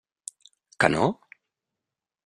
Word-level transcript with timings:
Que 0.83 0.91
no? 0.95 1.05